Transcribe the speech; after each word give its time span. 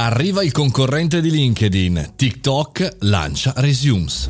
Arriva 0.00 0.44
il 0.44 0.52
concorrente 0.52 1.20
di 1.20 1.28
LinkedIn, 1.28 2.12
TikTok 2.14 2.98
lancia 3.00 3.52
Resumes. 3.56 4.28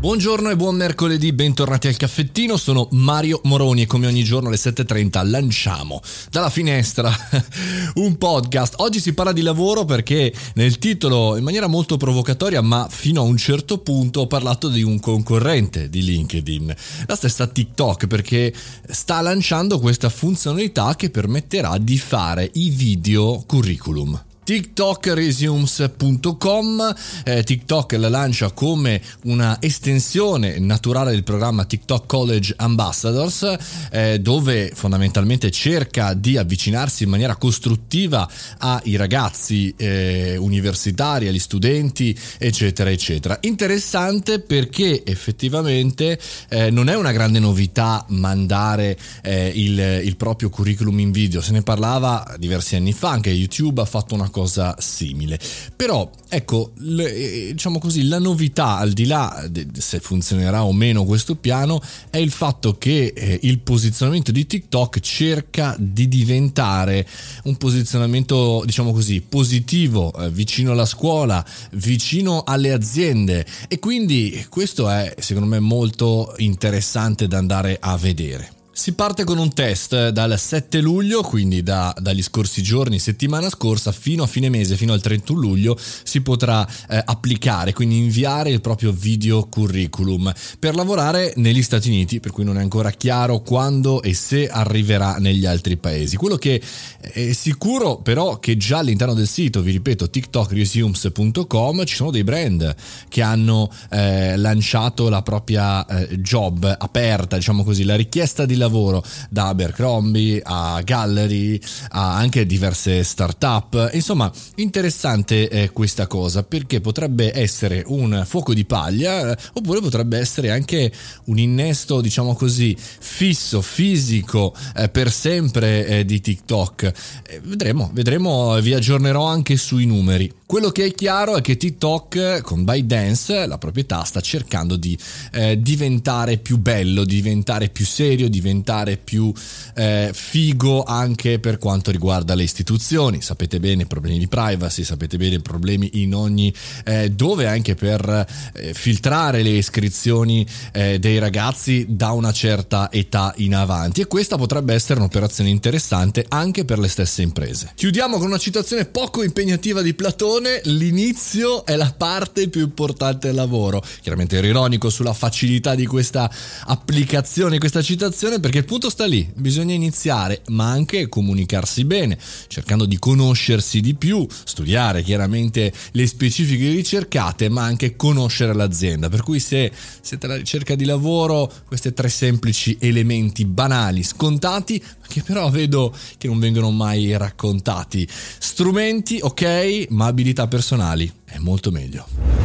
Buongiorno 0.00 0.50
e 0.50 0.56
buon 0.56 0.74
mercoledì, 0.74 1.32
bentornati 1.32 1.86
al 1.86 1.96
caffettino, 1.96 2.56
sono 2.56 2.88
Mario 2.90 3.40
Moroni 3.44 3.82
e 3.82 3.86
come 3.86 4.08
ogni 4.08 4.24
giorno 4.24 4.48
alle 4.48 4.56
7.30 4.56 5.30
lanciamo 5.30 6.00
dalla 6.28 6.50
finestra 6.50 7.08
un 7.94 8.18
podcast. 8.18 8.74
Oggi 8.78 8.98
si 8.98 9.14
parla 9.14 9.30
di 9.30 9.42
lavoro 9.42 9.84
perché 9.84 10.34
nel 10.54 10.76
titolo 10.78 11.36
in 11.36 11.44
maniera 11.44 11.68
molto 11.68 11.96
provocatoria 11.96 12.60
ma 12.60 12.88
fino 12.90 13.20
a 13.20 13.24
un 13.24 13.36
certo 13.36 13.78
punto 13.78 14.22
ho 14.22 14.26
parlato 14.26 14.68
di 14.68 14.82
un 14.82 14.98
concorrente 14.98 15.88
di 15.88 16.02
LinkedIn, 16.02 16.74
la 17.06 17.14
stessa 17.14 17.46
TikTok 17.46 18.08
perché 18.08 18.52
sta 18.90 19.20
lanciando 19.20 19.78
questa 19.78 20.08
funzionalità 20.08 20.96
che 20.96 21.10
permetterà 21.10 21.78
di 21.78 21.96
fare 21.96 22.50
i 22.54 22.70
video 22.70 23.44
curriculum 23.46 24.25
tiktokresumes.com 24.46 26.94
eh, 27.24 27.42
TikTok 27.42 27.94
la 27.94 28.08
lancia 28.08 28.52
come 28.52 29.02
una 29.24 29.60
estensione 29.60 30.60
naturale 30.60 31.10
del 31.10 31.24
programma 31.24 31.64
TikTok 31.64 32.06
College 32.06 32.54
Ambassadors 32.56 33.56
eh, 33.90 34.20
dove 34.20 34.70
fondamentalmente 34.72 35.50
cerca 35.50 36.14
di 36.14 36.36
avvicinarsi 36.36 37.02
in 37.02 37.10
maniera 37.10 37.34
costruttiva 37.34 38.30
ai 38.58 38.94
ragazzi 38.94 39.74
eh, 39.76 40.36
universitari, 40.36 41.26
agli 41.26 41.40
studenti 41.40 42.16
eccetera 42.38 42.88
eccetera. 42.88 43.38
Interessante 43.40 44.38
perché 44.38 45.02
effettivamente 45.04 46.20
eh, 46.50 46.70
non 46.70 46.88
è 46.88 46.94
una 46.94 47.10
grande 47.10 47.40
novità 47.40 48.04
mandare 48.10 48.96
eh, 49.22 49.50
il, 49.52 50.02
il 50.04 50.16
proprio 50.16 50.50
curriculum 50.50 51.00
in 51.00 51.10
video, 51.10 51.40
se 51.40 51.50
ne 51.50 51.62
parlava 51.62 52.36
diversi 52.38 52.76
anni 52.76 52.92
fa, 52.92 53.10
anche 53.10 53.30
YouTube 53.30 53.80
ha 53.80 53.84
fatto 53.84 54.14
una 54.14 54.34
cosa 54.36 54.76
simile. 54.78 55.40
Però, 55.74 56.10
ecco, 56.28 56.72
le, 56.80 57.14
eh, 57.14 57.52
diciamo 57.52 57.78
così, 57.78 58.06
la 58.06 58.18
novità, 58.18 58.76
al 58.76 58.92
di 58.92 59.06
là 59.06 59.46
de, 59.48 59.66
se 59.78 59.98
funzionerà 59.98 60.62
o 60.62 60.74
meno 60.74 61.04
questo 61.04 61.36
piano, 61.36 61.80
è 62.10 62.18
il 62.18 62.30
fatto 62.30 62.76
che 62.76 63.14
eh, 63.16 63.38
il 63.44 63.60
posizionamento 63.60 64.32
di 64.32 64.46
TikTok 64.46 65.00
cerca 65.00 65.74
di 65.78 66.06
diventare 66.06 67.08
un 67.44 67.56
posizionamento, 67.56 68.62
diciamo 68.66 68.92
così, 68.92 69.22
positivo, 69.22 70.12
eh, 70.12 70.30
vicino 70.30 70.72
alla 70.72 70.84
scuola, 70.84 71.42
vicino 71.70 72.42
alle 72.44 72.72
aziende 72.72 73.46
e 73.68 73.78
quindi 73.78 74.44
questo 74.50 74.90
è, 74.90 75.14
secondo 75.18 75.48
me, 75.48 75.60
molto 75.60 76.34
interessante 76.36 77.26
da 77.26 77.38
andare 77.38 77.78
a 77.80 77.96
vedere. 77.96 78.55
Si 78.78 78.92
parte 78.92 79.24
con 79.24 79.38
un 79.38 79.54
test 79.54 80.10
dal 80.10 80.38
7 80.38 80.82
luglio, 80.82 81.22
quindi 81.22 81.62
da, 81.62 81.94
dagli 81.98 82.22
scorsi 82.22 82.62
giorni, 82.62 82.98
settimana 82.98 83.48
scorsa, 83.48 83.90
fino 83.90 84.22
a 84.22 84.26
fine 84.26 84.50
mese, 84.50 84.76
fino 84.76 84.92
al 84.92 85.00
31 85.00 85.40
luglio, 85.40 85.78
si 85.78 86.20
potrà 86.20 86.68
eh, 86.90 87.02
applicare, 87.02 87.72
quindi 87.72 87.96
inviare 87.96 88.50
il 88.50 88.60
proprio 88.60 88.92
video 88.92 89.46
curriculum 89.46 90.30
per 90.58 90.74
lavorare 90.74 91.32
negli 91.36 91.62
Stati 91.62 91.88
Uniti, 91.88 92.20
per 92.20 92.32
cui 92.32 92.44
non 92.44 92.58
è 92.58 92.60
ancora 92.60 92.90
chiaro 92.90 93.40
quando 93.40 94.02
e 94.02 94.12
se 94.12 94.46
arriverà 94.46 95.16
negli 95.16 95.46
altri 95.46 95.78
paesi. 95.78 96.16
Quello 96.16 96.36
che 96.36 96.60
è 97.00 97.32
sicuro 97.32 97.96
però 97.96 98.38
che 98.38 98.58
già 98.58 98.78
all'interno 98.78 99.14
del 99.14 99.26
sito, 99.26 99.62
vi 99.62 99.70
ripeto, 99.70 100.10
tiktokresumes.com 100.10 101.84
ci 101.86 101.94
sono 101.94 102.10
dei 102.10 102.24
brand 102.24 102.74
che 103.08 103.22
hanno 103.22 103.70
eh, 103.90 104.36
lanciato 104.36 105.08
la 105.08 105.22
propria 105.22 105.86
eh, 105.86 106.20
job 106.20 106.76
aperta, 106.78 107.36
diciamo 107.36 107.64
così, 107.64 107.82
la 107.82 107.96
richiesta 107.96 108.44
di 108.44 108.52
lavoro 108.52 108.64
lavoro 108.66 109.02
da 109.30 109.48
Abercrombie 109.48 110.40
a 110.42 110.80
Gallery 110.82 111.58
a 111.90 112.16
anche 112.16 112.46
diverse 112.46 113.02
start-up. 113.02 113.90
Insomma, 113.92 114.30
interessante 114.56 115.48
è 115.48 115.72
questa 115.72 116.06
cosa 116.06 116.42
perché 116.42 116.80
potrebbe 116.80 117.36
essere 117.36 117.82
un 117.86 118.24
fuoco 118.26 118.52
di 118.52 118.64
paglia 118.64 119.32
eh, 119.32 119.38
oppure 119.54 119.80
potrebbe 119.80 120.18
essere 120.18 120.50
anche 120.50 120.92
un 121.26 121.38
innesto, 121.38 122.00
diciamo 122.00 122.34
così, 122.34 122.76
fisso, 122.76 123.62
fisico 123.62 124.54
eh, 124.76 124.88
per 124.88 125.10
sempre 125.10 125.86
eh, 125.86 126.04
di 126.04 126.20
TikTok. 126.20 126.92
Eh, 127.28 127.40
vedremo, 127.44 127.90
vedremo, 127.92 128.60
vi 128.60 128.74
aggiornerò 128.74 129.24
anche 129.24 129.56
sui 129.56 129.86
numeri. 129.86 130.32
Quello 130.46 130.70
che 130.70 130.84
è 130.84 130.92
chiaro 130.92 131.36
è 131.36 131.40
che 131.40 131.56
TikTok 131.56 132.40
con 132.42 132.62
ByteDance, 132.62 133.46
la 133.46 133.58
proprietà, 133.58 134.04
sta 134.04 134.20
cercando 134.20 134.76
di 134.76 134.96
eh, 135.32 135.60
diventare 135.60 136.38
più 136.38 136.58
bello, 136.58 137.04
diventare 137.04 137.68
più 137.68 137.84
serio, 137.84 138.28
diventare 138.28 138.55
più 139.02 139.32
eh, 139.74 140.10
figo 140.12 140.82
anche 140.82 141.38
per 141.38 141.58
quanto 141.58 141.90
riguarda 141.90 142.34
le 142.34 142.42
istituzioni. 142.42 143.20
Sapete 143.22 143.60
bene 143.60 143.86
problemi 143.86 144.18
di 144.18 144.28
privacy, 144.28 144.84
sapete 144.84 145.16
bene 145.16 145.40
problemi 145.40 146.02
in 146.02 146.14
ogni 146.14 146.52
eh, 146.84 147.10
dove 147.10 147.46
anche 147.46 147.74
per 147.74 148.26
eh, 148.54 148.74
filtrare 148.74 149.42
le 149.42 149.50
iscrizioni 149.50 150.46
eh, 150.72 150.98
dei 150.98 151.18
ragazzi 151.18 151.86
da 151.88 152.12
una 152.12 152.32
certa 152.32 152.90
età 152.90 153.32
in 153.38 153.54
avanti 153.54 154.00
e 154.00 154.06
questa 154.06 154.36
potrebbe 154.36 154.74
essere 154.74 155.00
un'operazione 155.00 155.50
interessante 155.50 156.24
anche 156.28 156.64
per 156.64 156.78
le 156.78 156.88
stesse 156.88 157.22
imprese. 157.22 157.72
Chiudiamo 157.74 158.18
con 158.18 158.26
una 158.26 158.38
citazione 158.38 158.84
poco 158.84 159.22
impegnativa 159.22 159.82
di 159.82 159.94
Platone 159.94 160.60
l'inizio 160.64 161.64
è 161.64 161.76
la 161.76 161.92
parte 161.96 162.48
più 162.48 162.62
importante 162.62 163.28
del 163.28 163.36
lavoro. 163.36 163.82
Chiaramente 164.00 164.36
ero 164.36 164.46
ironico 164.46 164.90
sulla 164.90 165.12
facilità 165.12 165.74
di 165.74 165.86
questa 165.86 166.30
applicazione, 166.64 167.58
questa 167.58 167.82
citazione, 167.82 168.40
perché 168.46 168.60
il 168.60 168.64
punto 168.64 168.90
sta 168.90 169.06
lì, 169.06 169.28
bisogna 169.34 169.74
iniziare, 169.74 170.42
ma 170.50 170.70
anche 170.70 171.08
comunicarsi 171.08 171.84
bene, 171.84 172.16
cercando 172.46 172.84
di 172.84 172.96
conoscersi 172.96 173.80
di 173.80 173.96
più, 173.96 174.24
studiare 174.44 175.02
chiaramente 175.02 175.72
le 175.90 176.06
specifiche 176.06 176.70
ricercate, 176.70 177.48
ma 177.48 177.64
anche 177.64 177.96
conoscere 177.96 178.54
l'azienda. 178.54 179.08
Per 179.08 179.24
cui 179.24 179.40
se 179.40 179.72
siete 180.00 180.26
alla 180.26 180.36
ricerca 180.36 180.76
di 180.76 180.84
lavoro, 180.84 181.52
questi 181.66 181.92
tre 181.92 182.08
semplici 182.08 182.76
elementi 182.78 183.44
banali, 183.44 184.04
scontati, 184.04 184.80
che 185.08 185.24
però 185.24 185.50
vedo 185.50 185.92
che 186.16 186.28
non 186.28 186.38
vengono 186.38 186.70
mai 186.70 187.16
raccontati. 187.16 188.06
Strumenti, 188.08 189.18
ok, 189.20 189.86
ma 189.88 190.06
abilità 190.06 190.46
personali 190.46 191.12
è 191.24 191.38
molto 191.38 191.72
meglio. 191.72 192.35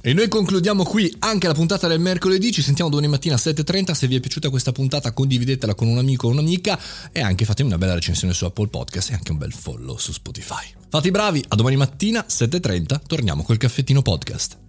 E 0.00 0.12
noi 0.14 0.28
concludiamo 0.28 0.84
qui 0.84 1.12
anche 1.18 1.48
la 1.48 1.54
puntata 1.54 1.88
del 1.88 1.98
mercoledì, 1.98 2.52
ci 2.52 2.62
sentiamo 2.62 2.88
domani 2.88 3.08
mattina 3.08 3.34
a 3.34 3.38
7.30, 3.38 3.92
se 3.92 4.06
vi 4.06 4.16
è 4.16 4.20
piaciuta 4.20 4.48
questa 4.48 4.70
puntata 4.70 5.12
condividetela 5.12 5.74
con 5.74 5.88
un 5.88 5.98
amico 5.98 6.28
o 6.28 6.30
un'amica 6.30 6.78
e 7.10 7.20
anche 7.20 7.44
fatemi 7.44 7.68
una 7.68 7.78
bella 7.78 7.94
recensione 7.94 8.32
su 8.32 8.44
Apple 8.44 8.68
Podcast 8.68 9.10
e 9.10 9.14
anche 9.14 9.32
un 9.32 9.38
bel 9.38 9.52
follow 9.52 9.98
su 9.98 10.12
Spotify. 10.12 10.66
Fate 10.88 11.08
i 11.08 11.10
bravi, 11.10 11.44
a 11.48 11.56
domani 11.56 11.76
mattina 11.76 12.24
7.30 12.28 13.00
torniamo 13.06 13.42
col 13.42 13.58
caffettino 13.58 14.00
podcast. 14.02 14.67